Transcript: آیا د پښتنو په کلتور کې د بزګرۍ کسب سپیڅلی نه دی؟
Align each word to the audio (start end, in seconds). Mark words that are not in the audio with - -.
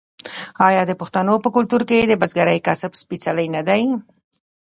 آیا 0.67 0.81
د 0.87 0.91
پښتنو 1.01 1.33
په 1.43 1.49
کلتور 1.55 1.81
کې 1.89 1.99
د 2.07 2.13
بزګرۍ 2.21 2.59
کسب 2.67 2.91
سپیڅلی 3.01 3.47
نه 3.55 3.61
دی؟ 3.67 3.81